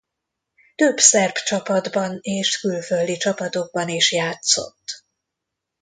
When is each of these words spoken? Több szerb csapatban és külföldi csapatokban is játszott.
Több 0.75 0.97
szerb 0.97 1.33
csapatban 1.35 2.17
és 2.21 2.59
külföldi 2.59 3.17
csapatokban 3.17 3.89
is 3.89 4.11
játszott. 4.11 5.03